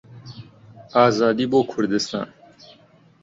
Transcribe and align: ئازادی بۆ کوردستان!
ئازادی 0.93 1.45
بۆ 1.51 1.59
کوردستان! 1.71 2.27